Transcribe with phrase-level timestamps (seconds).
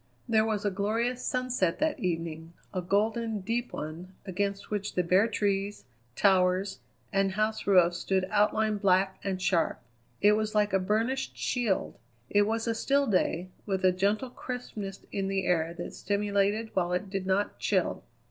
[0.27, 5.27] There was a glorious sunset that evening, a golden, deep one, against which the bare
[5.27, 5.85] trees,
[6.15, 6.79] towers,
[7.13, 9.79] and house roofs stood outlined black and sharp.
[10.19, 11.99] It was like a burnished shield.
[12.31, 16.93] It was a still day, with a gentle crispness in the air that stimulated while
[16.93, 18.03] it did not chill.